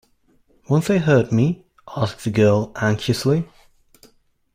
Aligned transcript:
Won't 0.67 0.85
they 0.85 0.97
hurt 0.97 1.31
me? 1.31 1.63
asked 1.95 2.23
the 2.23 2.31
girl, 2.31 2.71
anxiously. 2.75 3.47